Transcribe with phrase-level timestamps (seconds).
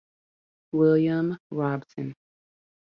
[0.71, 2.15] William Robson.